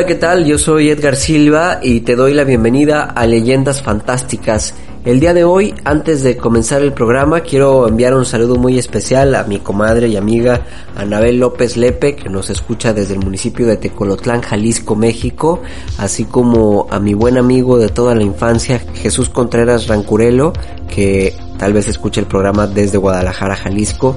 [0.00, 0.46] Hola, ¿qué tal?
[0.46, 4.72] Yo soy Edgar Silva y te doy la bienvenida a Leyendas Fantásticas.
[5.04, 9.34] El día de hoy, antes de comenzar el programa, quiero enviar un saludo muy especial
[9.34, 10.62] a mi comadre y amiga
[10.96, 15.60] Anabel López Lepe, que nos escucha desde el municipio de Tecolotlán, Jalisco, México,
[15.98, 20.54] así como a mi buen amigo de toda la infancia, Jesús Contreras Rancurelo,
[20.88, 24.16] que tal vez escuche el programa desde Guadalajara, Jalisco,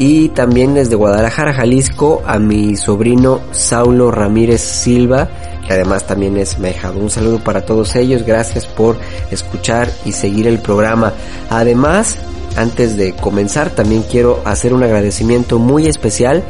[0.00, 5.28] y también desde Guadalajara, Jalisco, a mi sobrino Saulo Ramírez Silva,
[5.66, 6.98] que además también es Mejado.
[6.98, 8.96] Un saludo para todos ellos, gracias por
[9.30, 11.12] escuchar y seguir el programa.
[11.50, 12.16] Además,
[12.56, 16.44] antes de comenzar, también quiero hacer un agradecimiento muy especial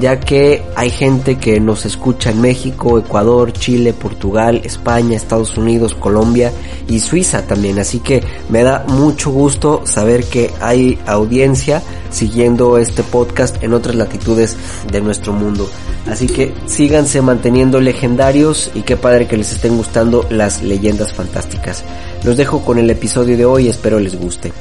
[0.00, 5.94] ya que hay gente que nos escucha en México, Ecuador, Chile, Portugal, España, Estados Unidos,
[5.94, 6.52] Colombia
[6.88, 7.78] y Suiza también.
[7.78, 13.94] Así que me da mucho gusto saber que hay audiencia siguiendo este podcast en otras
[13.94, 14.56] latitudes
[14.90, 15.68] de nuestro mundo.
[16.08, 21.84] Así que síganse manteniendo legendarios y qué padre que les estén gustando las leyendas fantásticas.
[22.24, 24.52] Los dejo con el episodio de hoy, espero les guste.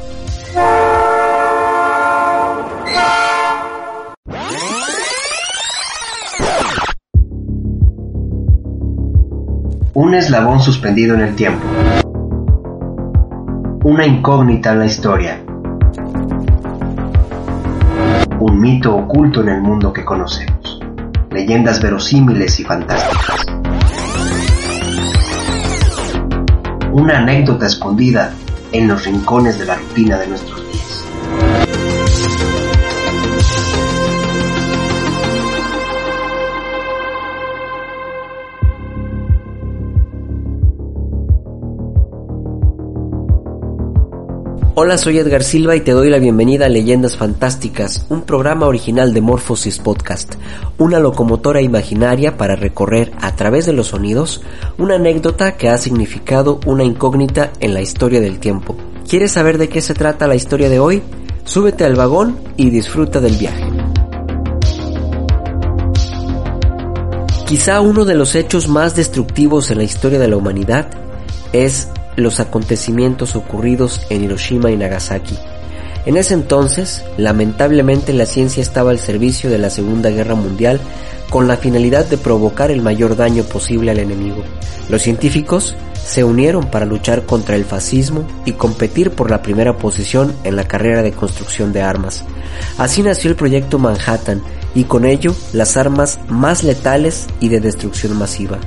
[10.03, 11.65] Un eslabón suspendido en el tiempo.
[13.85, 15.41] Una incógnita en la historia.
[18.37, 20.81] Un mito oculto en el mundo que conocemos.
[21.31, 23.45] Leyendas verosímiles y fantásticas.
[26.91, 28.33] Una anécdota escondida
[28.73, 30.62] en los rincones de la rutina de nuestros
[44.75, 49.13] Hola, soy Edgar Silva y te doy la bienvenida a Leyendas Fantásticas, un programa original
[49.13, 50.33] de Morphosis Podcast,
[50.79, 54.41] una locomotora imaginaria para recorrer a través de los sonidos
[54.79, 58.75] una anécdota que ha significado una incógnita en la historia del tiempo.
[59.07, 61.03] ¿Quieres saber de qué se trata la historia de hoy?
[61.43, 63.67] Súbete al vagón y disfruta del viaje.
[67.45, 70.89] Quizá uno de los hechos más destructivos en la historia de la humanidad
[71.51, 75.37] es los acontecimientos ocurridos en Hiroshima y Nagasaki.
[76.05, 80.79] En ese entonces, lamentablemente la ciencia estaba al servicio de la Segunda Guerra Mundial
[81.29, 84.43] con la finalidad de provocar el mayor daño posible al enemigo.
[84.89, 85.75] Los científicos
[86.05, 90.67] se unieron para luchar contra el fascismo y competir por la primera posición en la
[90.67, 92.25] carrera de construcción de armas.
[92.77, 94.43] Así nació el proyecto Manhattan
[94.75, 98.59] y con ello las armas más letales y de destrucción masiva.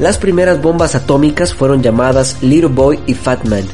[0.00, 3.64] Las primeras bombas atómicas fueron llamadas Little Boy y Fat Man.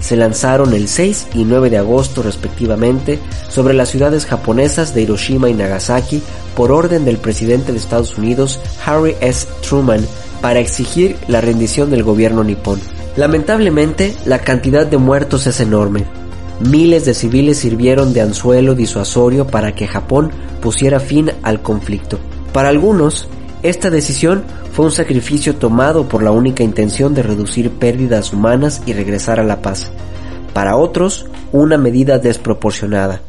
[0.00, 5.48] Se lanzaron el 6 y 9 de agosto respectivamente sobre las ciudades japonesas de Hiroshima
[5.48, 6.20] y Nagasaki
[6.56, 9.46] por orden del presidente de Estados Unidos Harry S.
[9.62, 10.04] Truman
[10.42, 12.80] para exigir la rendición del gobierno nipón.
[13.16, 16.04] Lamentablemente, la cantidad de muertos es enorme.
[16.68, 22.18] Miles de civiles sirvieron de anzuelo disuasorio para que Japón pusiera fin al conflicto.
[22.52, 23.28] Para algunos,
[23.68, 28.92] esta decisión fue un sacrificio tomado por la única intención de reducir pérdidas humanas y
[28.92, 29.90] regresar a la paz.
[30.52, 33.20] Para otros, una medida desproporcionada.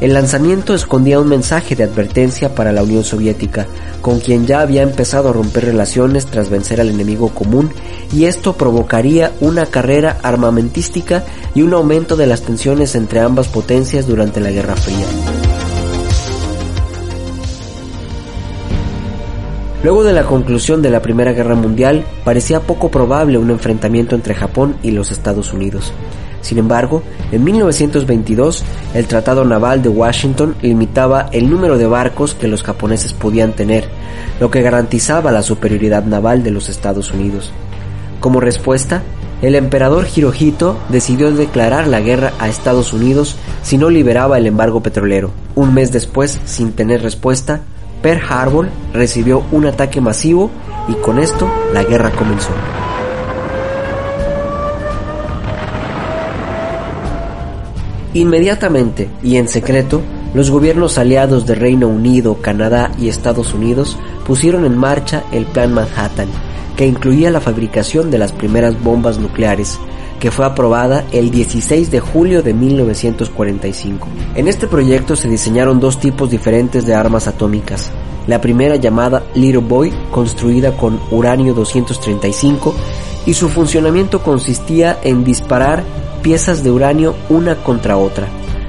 [0.00, 3.66] El lanzamiento escondía un mensaje de advertencia para la Unión Soviética,
[4.00, 7.70] con quien ya había empezado a romper relaciones tras vencer al enemigo común,
[8.12, 11.24] y esto provocaría una carrera armamentística
[11.54, 15.47] y un aumento de las tensiones entre ambas potencias durante la Guerra Fría.
[19.82, 24.34] Luego de la conclusión de la Primera Guerra Mundial, parecía poco probable un enfrentamiento entre
[24.34, 25.92] Japón y los Estados Unidos.
[26.40, 32.48] Sin embargo, en 1922, el Tratado Naval de Washington limitaba el número de barcos que
[32.48, 33.88] los japoneses podían tener,
[34.40, 37.52] lo que garantizaba la superioridad naval de los Estados Unidos.
[38.18, 39.02] Como respuesta,
[39.42, 44.82] el emperador Hirohito decidió declarar la guerra a Estados Unidos si no liberaba el embargo
[44.82, 45.30] petrolero.
[45.54, 47.60] Un mes después, sin tener respuesta,
[48.02, 50.50] Pearl Harbor recibió un ataque masivo
[50.88, 52.50] y con esto la guerra comenzó.
[58.14, 60.00] Inmediatamente y en secreto,
[60.34, 65.72] los gobiernos aliados de Reino Unido, Canadá y Estados Unidos pusieron en marcha el Plan
[65.72, 66.28] Manhattan,
[66.76, 69.78] que incluía la fabricación de las primeras bombas nucleares,
[70.20, 74.08] que fue aprobada el 16 de julio de 1945.
[74.34, 77.92] En este proyecto se diseñaron dos tipos diferentes de armas atómicas.
[78.26, 82.74] La primera llamada Little Boy, construida con uranio 235,
[83.26, 85.84] y su funcionamiento consistía en disparar
[86.22, 88.26] piezas de uranio una contra otra.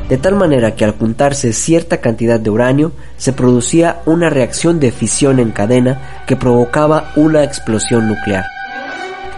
[0.09, 4.91] de tal manera que al juntarse cierta cantidad de uranio se producía una reacción de
[4.91, 8.43] fisión en cadena que provocaba una explosión nuclear.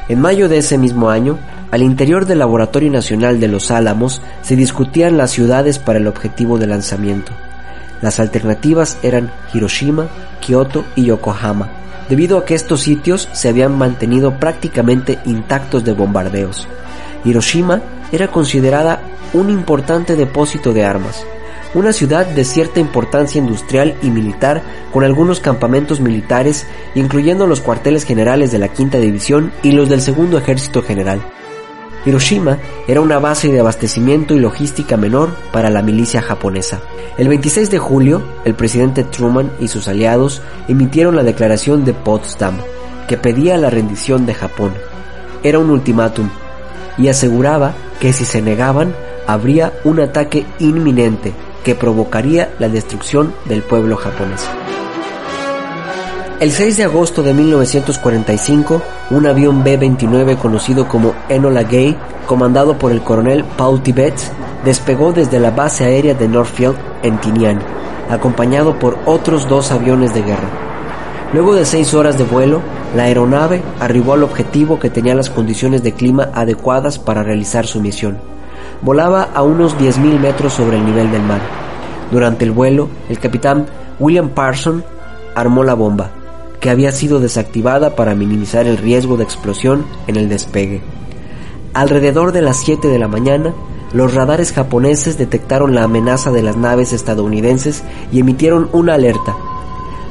[0.08, 1.38] En mayo de ese mismo año,
[1.72, 6.58] al interior del Laboratorio Nacional de Los Álamos se discutían las ciudades para el objetivo
[6.58, 7.32] de lanzamiento.
[8.02, 10.10] Las alternativas eran Hiroshima,
[10.42, 11.70] Kioto y Yokohama,
[12.10, 16.68] debido a que estos sitios se habían mantenido prácticamente intactos de bombardeos.
[17.24, 17.82] Hiroshima
[18.12, 19.02] era considerada
[19.34, 21.26] un importante depósito de armas,
[21.74, 28.04] una ciudad de cierta importancia industrial y militar con algunos campamentos militares, incluyendo los cuarteles
[28.04, 31.22] generales de la Quinta División y los del Segundo Ejército General.
[32.06, 32.58] Hiroshima
[32.88, 36.80] era una base de abastecimiento y logística menor para la milicia japonesa.
[37.18, 42.58] El 26 de julio, el presidente Truman y sus aliados emitieron la declaración de Potsdam,
[43.08, 44.74] que pedía la rendición de Japón.
[45.44, 46.30] Era un ultimátum
[46.98, 48.96] y aseguraba que si se negaban
[49.28, 51.34] habría un ataque inminente
[51.64, 54.50] que provocaría la destrucción del pueblo japonés.
[56.42, 61.96] El 6 de agosto de 1945, un avión B-29 conocido como Enola Gay,
[62.26, 64.32] comandado por el coronel Paul Tibbets,
[64.66, 67.60] despegó desde la base aérea de Northfield en Tinian,
[68.10, 70.50] acompañado por otros dos aviones de guerra.
[71.32, 72.62] Luego de seis horas de vuelo,
[72.96, 77.82] la aeronave arribó al objetivo que tenía las condiciones de clima adecuadas para realizar su
[77.82, 78.18] misión.
[78.82, 81.42] Volaba a unos 10.000 metros sobre el nivel del mar.
[82.10, 83.68] Durante el vuelo, el capitán
[84.00, 84.84] William Parson
[85.36, 86.10] armó la bomba,
[86.62, 90.82] que había sido desactivada para minimizar el riesgo de explosión en el despegue.
[91.74, 93.54] Alrededor de las 7 de la mañana,
[93.94, 99.36] los radares japoneses detectaron la amenaza de las naves estadounidenses y emitieron una alerta.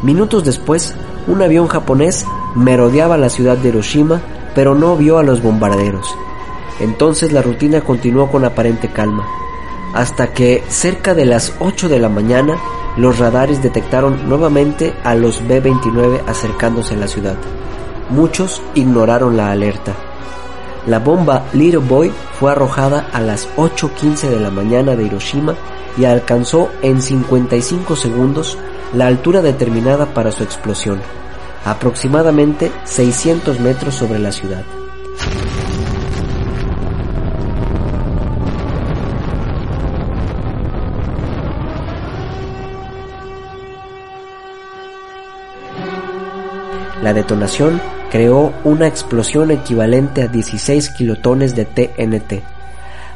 [0.02, 0.94] Minutos después,
[1.28, 4.20] un avión japonés merodeaba la ciudad de Hiroshima,
[4.54, 6.06] pero no vio a los bombarderos.
[6.80, 9.26] Entonces la rutina continuó con aparente calma,
[9.94, 12.58] hasta que cerca de las 8 de la mañana
[12.96, 17.36] los radares detectaron nuevamente a los B-29 acercándose a la ciudad.
[18.10, 19.94] Muchos ignoraron la alerta.
[20.86, 25.54] La bomba Little Boy fue arrojada a las 8.15 de la mañana de Hiroshima
[25.96, 28.58] y alcanzó en 55 segundos
[28.94, 31.00] la altura determinada para su explosión,
[31.64, 34.64] aproximadamente 600 metros sobre la ciudad.
[47.02, 47.80] La detonación
[48.10, 52.42] creó una explosión equivalente a 16 kilotones de TNT.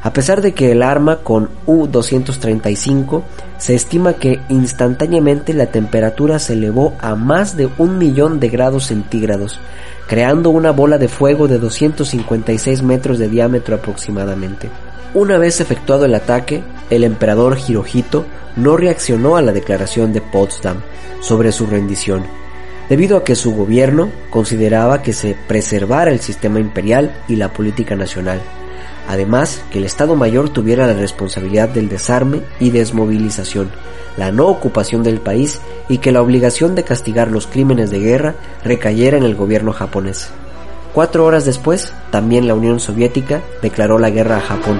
[0.01, 3.23] A pesar de que el arma con U-235
[3.59, 8.87] se estima que instantáneamente la temperatura se elevó a más de un millón de grados
[8.87, 9.59] centígrados,
[10.07, 14.69] creando una bola de fuego de 256 metros de diámetro aproximadamente.
[15.13, 20.77] Una vez efectuado el ataque, el emperador Hirohito no reaccionó a la declaración de Potsdam
[21.21, 22.44] sobre su rendición
[22.89, 27.95] debido a que su gobierno consideraba que se preservara el sistema imperial y la política
[27.95, 28.41] nacional,
[29.07, 33.71] además que el Estado Mayor tuviera la responsabilidad del desarme y desmovilización,
[34.17, 35.59] la no ocupación del país
[35.89, 40.29] y que la obligación de castigar los crímenes de guerra recayera en el gobierno japonés.
[40.93, 44.79] Cuatro horas después, también la Unión Soviética declaró la guerra a Japón.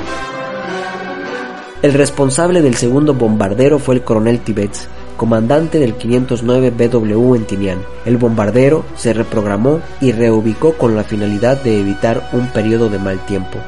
[1.81, 7.82] El responsable del segundo bombardero fue el coronel Tibets, comandante del 509 BW en Tinian.
[8.06, 13.25] El bombardero se reprogramó y reubicó con la finalidad de evitar un periodo de mal
[13.25, 13.60] tiempo.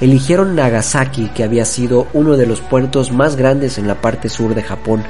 [0.00, 4.54] Eligieron Nagasaki, que había sido uno de los puertos más grandes en la parte sur
[4.54, 5.04] de Japón,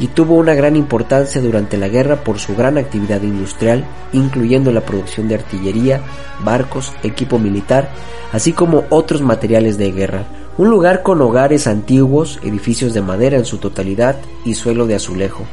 [0.00, 4.80] y tuvo una gran importancia durante la guerra por su gran actividad industrial, incluyendo la
[4.80, 6.00] producción de artillería,
[6.44, 7.90] barcos, equipo militar,
[8.32, 10.24] así como otros materiales de guerra
[10.56, 15.44] un lugar con hogares antiguos, edificios de madera en su totalidad y suelo de azulejo,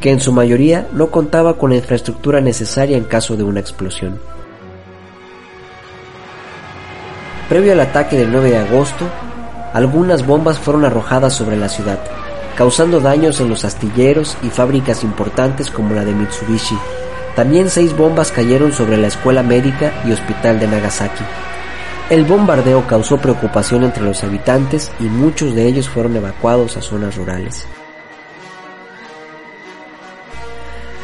[0.00, 4.20] que en su mayoría no contaba con la infraestructura necesaria en caso de una explosión.
[7.48, 9.06] Previo al ataque del 9 de agosto,
[9.72, 11.98] algunas bombas fueron arrojadas sobre la ciudad,
[12.56, 16.76] causando daños en los astilleros y fábricas importantes como la de Mitsubishi.
[17.34, 21.24] También seis bombas cayeron sobre la escuela médica y hospital de Nagasaki.
[22.10, 27.16] El bombardeo causó preocupación entre los habitantes y muchos de ellos fueron evacuados a zonas
[27.16, 27.66] rurales.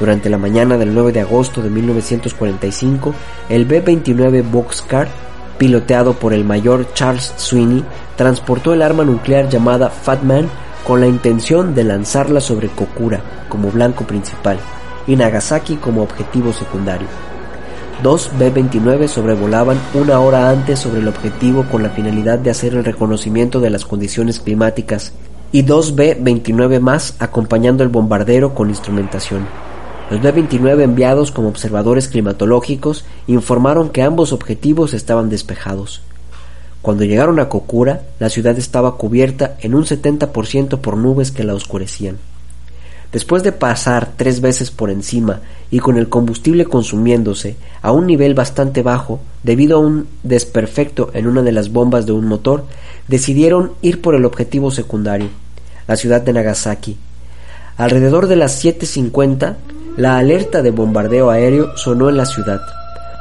[0.01, 3.15] Durante la mañana del 9 de agosto de 1945,
[3.51, 5.09] el B-29 Boxcar,
[5.59, 7.85] piloteado por el mayor Charles Sweeney,
[8.17, 10.49] transportó el arma nuclear llamada Fat Man
[10.87, 13.21] con la intención de lanzarla sobre Kokura
[13.51, 14.59] como blanco principal
[15.07, 17.34] y Nagasaki como objetivo secundario.
[18.03, 22.85] Dos B-29 sobrevolaban una hora antes sobre el objetivo con la finalidad de hacer el
[22.85, 25.13] reconocimiento de las condiciones climáticas
[25.53, 29.47] y dos B-29 más acompañando el bombardero con instrumentación.
[30.11, 36.03] Los B-29 enviados como observadores climatológicos informaron que ambos objetivos estaban despejados.
[36.83, 41.55] Cuando llegaron a Kokura, la ciudad estaba cubierta en un 70% por nubes que la
[41.55, 42.19] oscurecían.
[43.15, 45.41] Después de pasar tres veces por encima
[45.71, 51.27] y con el combustible consumiéndose a un nivel bastante bajo debido a un desperfecto en
[51.27, 52.67] una de las bombas de un motor,
[53.09, 55.29] decidieron ir por el objetivo secundario,
[55.89, 56.99] la ciudad de Nagasaki.
[57.79, 59.55] Alrededor de las 7.50,
[59.97, 62.61] la alerta de bombardeo aéreo sonó en la ciudad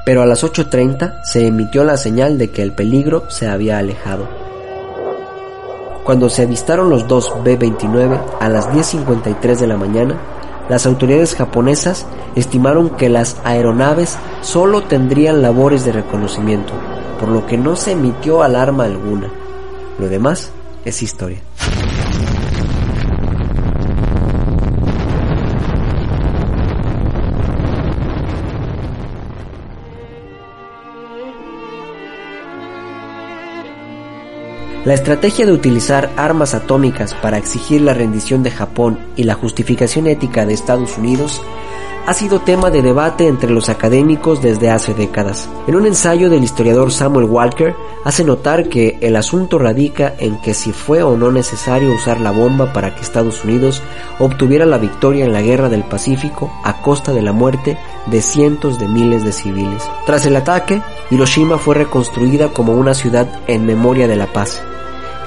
[0.05, 4.42] pero a las 8.30 se emitió la señal de que el peligro se había alejado.
[6.03, 10.19] Cuando se avistaron los dos B-29 a las 10.53 de la mañana,
[10.69, 12.05] las autoridades japonesas
[12.35, 16.73] estimaron que las aeronaves solo tendrían labores de reconocimiento,
[17.19, 19.29] por lo que no se emitió alarma alguna.
[19.97, 20.51] Lo demás
[20.83, 21.39] es historia.
[34.85, 40.07] La estrategia de utilizar armas atómicas para exigir la rendición de Japón y la justificación
[40.07, 41.41] ética de Estados Unidos
[42.05, 45.49] ha sido tema de debate entre los académicos desde hace décadas.
[45.67, 50.53] En un ensayo del historiador Samuel Walker hace notar que el asunto radica en que
[50.53, 53.81] si fue o no necesario usar la bomba para que Estados Unidos
[54.19, 58.79] obtuviera la victoria en la guerra del Pacífico a costa de la muerte de cientos
[58.79, 59.83] de miles de civiles.
[60.05, 64.61] Tras el ataque, Hiroshima fue reconstruida como una ciudad en memoria de la paz.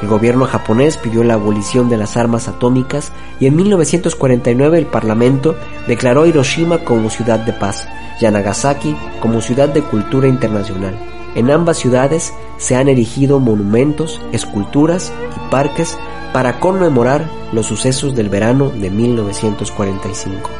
[0.02, 5.56] El gobierno japonés pidió la abolición de las armas atómicas y en 1949 el Parlamento
[5.86, 7.88] declaró Hiroshima como ciudad de paz
[8.20, 10.94] y Nagasaki como ciudad de cultura internacional.
[11.34, 15.98] En ambas ciudades se han erigido monumentos, esculturas y parques
[16.32, 20.50] para conmemorar los sucesos del verano de 1945.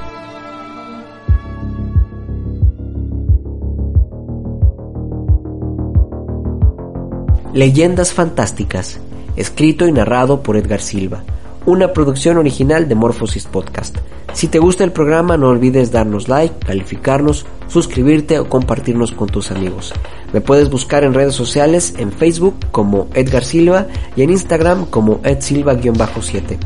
[7.53, 9.01] Leyendas Fantásticas
[9.37, 11.23] escrito y narrado por Edgar Silva,
[11.65, 13.97] una producción original de Morphosis Podcast.
[14.33, 19.51] Si te gusta el programa no olvides darnos like, calificarnos, suscribirte o compartirnos con tus
[19.51, 19.93] amigos.
[20.33, 25.23] Me puedes buscar en redes sociales en Facebook como Edgar Silva y en Instagram como
[25.23, 26.59] edsilva-7.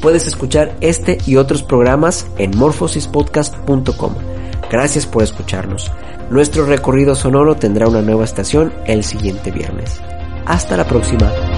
[0.00, 4.14] Puedes escuchar este y otros programas en morphosispodcast.com.
[4.70, 5.90] Gracias por escucharnos.
[6.30, 10.00] Nuestro recorrido sonoro tendrá una nueva estación el siguiente viernes.
[10.46, 11.53] Hasta la próxima.